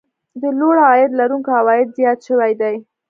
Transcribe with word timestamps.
د 0.41 0.43
لوړ 0.59 0.75
عاید 0.87 1.11
لرونکو 1.19 1.51
عوايد 1.59 1.87
زیات 1.97 2.19
شوي 2.27 2.53
دي 2.61 2.75